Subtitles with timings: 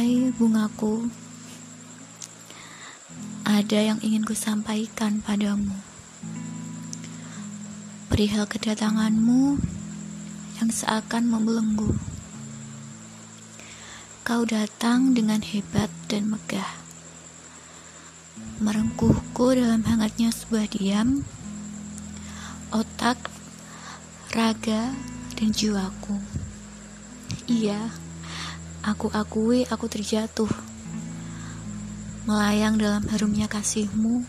[0.00, 1.12] Hai bungaku,
[3.44, 5.76] ada yang ingin ku sampaikan padamu.
[8.08, 9.60] Perihal kedatanganmu
[10.56, 12.00] yang seakan membelenggu.
[14.24, 16.80] Kau datang dengan hebat dan megah.
[18.56, 21.28] Merengkuhku dalam hangatnya sebuah diam,
[22.72, 23.28] otak,
[24.32, 24.96] raga,
[25.36, 26.16] dan jiwaku.
[27.44, 27.92] Iya,
[28.80, 30.48] aku akui aku terjatuh.
[32.28, 34.22] Melayang dalam harumnya kasihmu,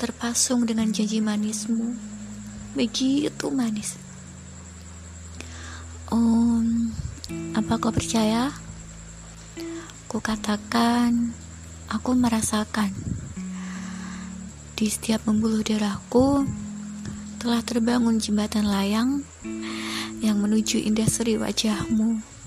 [0.00, 1.94] terpasung dengan janji manismu,
[2.72, 4.00] begitu manis.
[6.10, 6.90] Om,
[7.54, 8.50] apa kau percaya?
[10.10, 11.30] Ku katakan,
[11.86, 12.90] aku merasakan.
[14.74, 16.48] Di setiap pembuluh darahku,
[17.38, 19.22] telah terbangun jembatan layang
[20.24, 22.39] yang menuju indah seri wajahmu.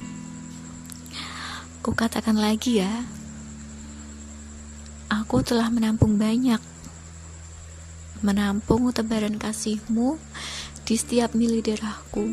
[1.83, 3.03] Ku katakan lagi ya,
[5.11, 6.63] aku telah menampung banyak,
[8.23, 10.15] menampung tebaran kasihmu
[10.87, 12.23] di setiap mili darahku.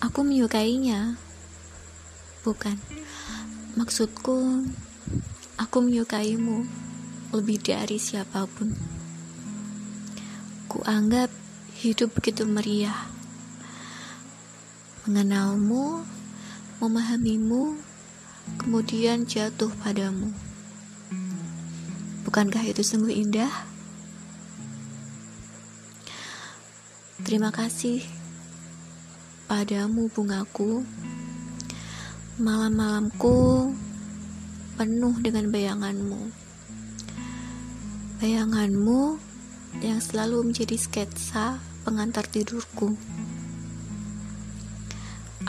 [0.00, 1.20] Aku menyukainya,
[2.40, 2.80] bukan
[3.76, 4.64] maksudku.
[5.60, 6.64] Aku menyukaimu
[7.36, 8.72] lebih dari siapa pun.
[10.72, 11.28] Ku anggap
[11.84, 13.12] hidup begitu meriah.
[15.04, 16.16] Mengenalmu
[16.78, 17.74] memahamimu,
[18.62, 20.30] kemudian jatuh padamu.
[22.22, 23.50] Bukankah itu sungguh indah?
[27.26, 28.06] Terima kasih
[29.50, 30.86] padamu, bungaku.
[32.38, 33.74] Malam-malamku
[34.78, 36.30] penuh dengan bayanganmu.
[38.22, 39.18] Bayanganmu
[39.82, 42.94] yang selalu menjadi sketsa pengantar tidurku.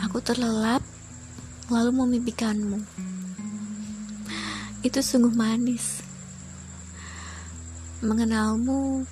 [0.00, 0.82] Aku terlelap
[1.70, 2.82] lalu memimpikanmu.
[4.82, 6.02] Itu sungguh manis.
[8.02, 9.06] Mengenalmu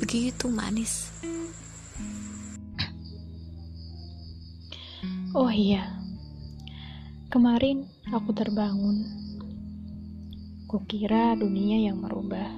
[0.00, 1.12] begitu manis.
[5.36, 5.86] Oh iya,
[7.28, 9.04] kemarin aku terbangun.
[10.66, 12.48] Kukira dunia yang merubah.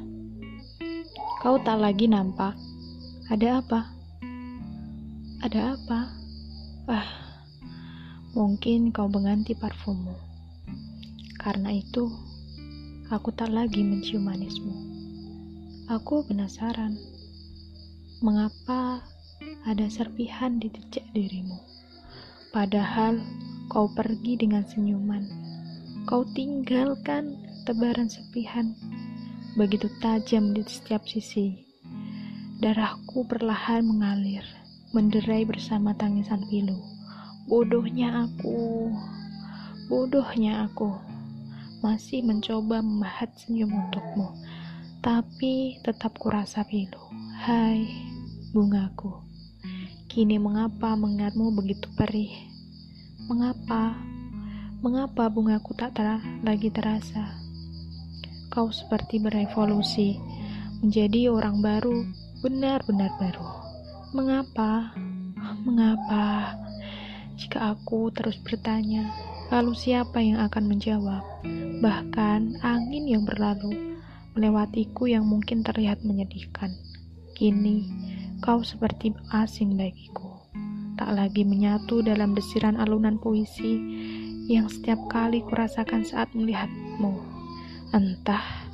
[1.42, 2.54] Kau tak lagi nampak.
[3.26, 3.80] Ada apa?
[5.42, 6.00] Ada apa?
[6.86, 7.31] Ah,
[8.32, 10.16] Mungkin kau mengganti parfummu.
[11.36, 12.08] Karena itu,
[13.12, 14.72] aku tak lagi mencium manismu.
[15.92, 16.96] Aku penasaran,
[18.24, 19.04] mengapa
[19.68, 21.60] ada serpihan di jejak dirimu.
[22.56, 23.20] Padahal
[23.68, 25.28] kau pergi dengan senyuman.
[26.08, 27.36] Kau tinggalkan
[27.68, 28.72] tebaran serpihan
[29.52, 31.68] begitu tajam di setiap sisi.
[32.64, 34.46] Darahku perlahan mengalir,
[34.96, 36.91] menderai bersama tangisan pilu.
[37.42, 38.86] Bodohnya aku,
[39.90, 40.94] bodohnya aku,
[41.82, 44.30] masih mencoba memahat senyum untukmu,
[45.02, 47.02] tapi tetap kurasa pilu.
[47.42, 47.82] Hai,
[48.54, 49.26] bungaku,
[50.06, 52.30] kini mengapa mengingatmu begitu perih?
[53.26, 53.98] Mengapa?
[54.78, 57.26] Mengapa bungaku tak ter lagi terasa?
[58.54, 60.14] Kau seperti berevolusi,
[60.78, 62.06] menjadi orang baru,
[62.38, 63.50] benar-benar baru.
[64.14, 64.94] Mengapa?
[65.66, 65.91] Mengapa?
[67.52, 69.12] Jika aku terus bertanya,
[69.52, 71.20] lalu siapa yang akan menjawab?
[71.84, 74.00] Bahkan angin yang berlalu
[74.32, 76.72] melewatiku yang mungkin terlihat menyedihkan.
[77.36, 77.92] Kini
[78.40, 80.40] kau seperti asing bagiku,
[80.96, 83.76] tak lagi menyatu dalam desiran alunan puisi
[84.48, 87.20] yang setiap kali kurasakan saat melihatmu.
[87.92, 88.64] Entah,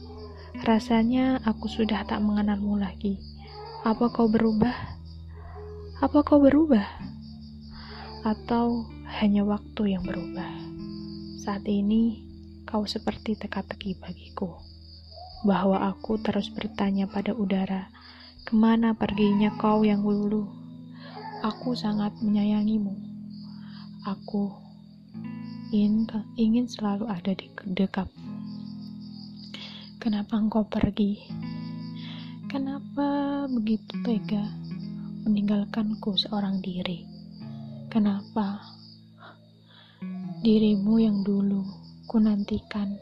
[0.62, 3.18] rasanya aku sudah tak mengenalmu lagi.
[3.82, 5.02] Apa kau berubah?
[5.98, 7.17] Apa kau berubah?
[8.26, 8.86] Atau
[9.18, 10.50] hanya waktu yang berubah.
[11.40, 12.22] Saat ini,
[12.68, 14.60] kau seperti teka-teki bagiku,
[15.46, 17.88] bahwa aku terus bertanya pada udara,
[18.44, 20.44] ke mana perginya kau yang dulu?
[21.40, 22.92] Aku sangat menyayangimu.
[24.04, 24.52] Aku
[25.72, 28.28] ingin, selalu ada di dekatmu.
[29.96, 31.24] Kenapa engkau pergi?
[32.48, 34.44] Kenapa begitu tega
[35.24, 37.07] meninggalkanku seorang diri?
[37.88, 38.60] Kenapa
[40.44, 41.64] dirimu yang dulu
[42.04, 43.00] ku nantikan,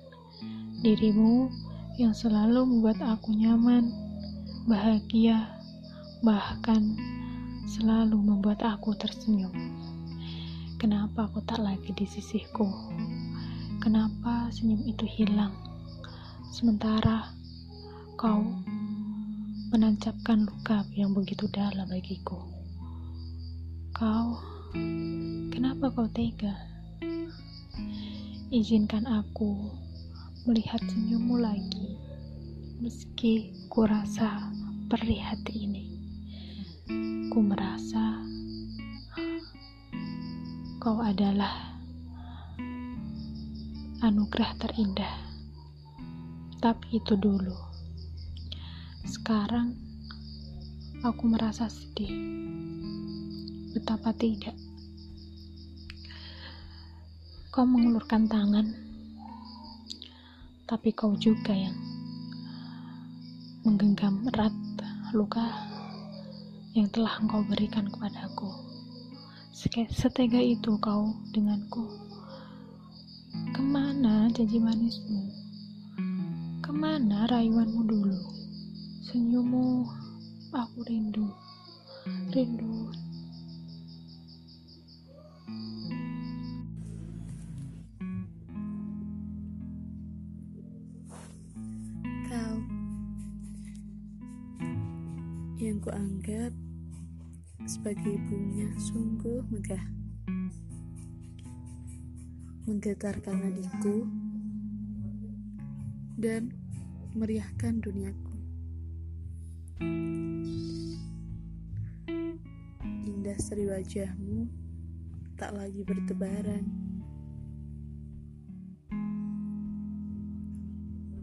[0.79, 1.51] dirimu
[1.99, 3.91] yang selalu membuat aku nyaman,
[4.71, 5.59] bahagia,
[6.23, 6.95] bahkan
[7.67, 9.51] selalu membuat aku tersenyum.
[10.79, 12.71] Kenapa aku tak lagi di sisiku?
[13.83, 15.51] Kenapa senyum itu hilang?
[16.55, 17.35] Sementara
[18.15, 18.55] kau
[19.75, 22.39] menancapkan luka yang begitu dalam bagiku.
[23.91, 24.56] Kau
[25.53, 26.77] Kenapa kau tega?
[28.57, 29.75] izinkan aku
[30.47, 31.99] melihat senyummu lagi,
[32.79, 34.49] meski ku rasa
[34.87, 35.85] perih hati ini.
[37.29, 38.23] Ku merasa
[40.79, 41.75] kau adalah
[44.01, 45.15] anugerah terindah.
[46.57, 47.53] Tapi itu dulu.
[49.05, 49.75] Sekarang
[51.03, 52.15] aku merasa sedih.
[53.75, 54.66] Betapa tidak.
[57.57, 58.69] Kau mengulurkan tangan,
[60.69, 61.73] tapi kau juga yang
[63.65, 64.53] menggenggam erat
[65.17, 65.65] luka
[66.77, 68.53] yang telah engkau berikan kepadaku.
[69.89, 71.89] Setega itu kau denganku.
[73.57, 75.33] Ke mana janji manismu?
[76.61, 78.21] Ke mana rayuanmu dulu?
[79.01, 79.89] Senyummu,
[80.53, 81.33] aku rindu,
[82.37, 82.93] rindu.
[96.27, 96.59] Yang kuanggap
[97.71, 99.85] sebagai bunga sungguh megah
[102.67, 104.03] menggetarkan nadiku
[106.19, 106.51] dan
[107.15, 108.35] meriahkan duniaku.
[113.07, 114.51] Indah seri wajahmu
[115.39, 116.67] tak lagi bertebaran,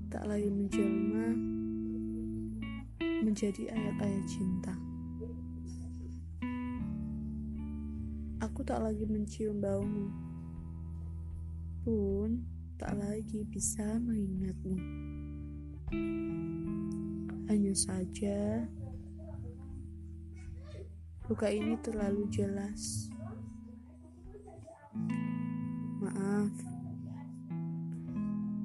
[0.07, 1.27] tak lagi menjelma
[3.27, 4.92] menjadi ayat-ayat cinta.
[8.53, 10.13] Aku tak lagi mencium baumu
[11.81, 12.45] pun
[12.77, 14.77] tak lagi bisa mengingatmu.
[17.49, 18.61] Hanya saja,
[21.25, 23.09] luka ini terlalu jelas.
[25.97, 26.53] Maaf,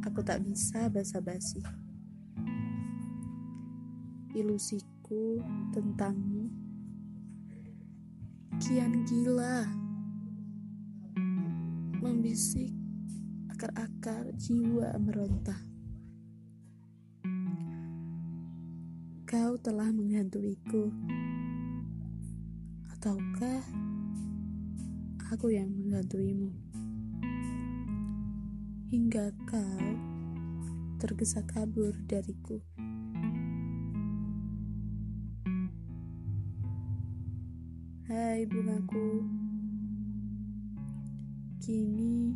[0.04, 1.64] aku tak bisa basa-basi.
[4.36, 5.40] Ilusiku
[5.72, 6.68] tentangmu
[8.58, 9.77] kian gila
[12.08, 12.72] membisik
[13.52, 15.52] akar-akar jiwa meronta.
[19.28, 20.88] Kau telah menghantuiku,
[22.96, 23.60] ataukah
[25.28, 26.48] aku yang menghantuimu?
[28.88, 29.84] Hingga kau
[30.96, 32.64] tergesa kabur dariku.
[38.08, 39.28] Hai bungaku,
[41.68, 42.32] kini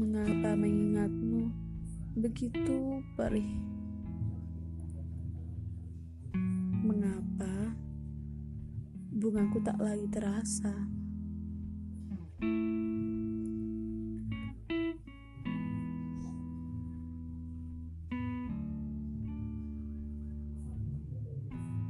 [0.00, 1.52] Mengapa mengingatmu
[2.16, 3.52] begitu perih?
[6.80, 7.76] Mengapa
[9.12, 10.72] bungaku tak lagi terasa?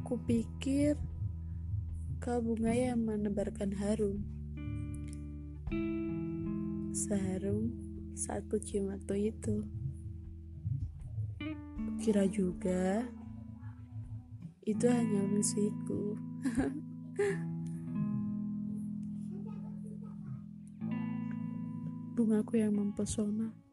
[0.02, 0.99] Kupikir
[2.19, 4.36] kau bunga yang menebarkan harum.
[6.94, 7.74] Seharum
[8.14, 8.54] saat ku
[8.86, 9.66] waktu itu.
[11.98, 13.02] Kira juga
[14.62, 16.14] itu hanya musikku.
[22.14, 23.65] Bungaku yang mempesona.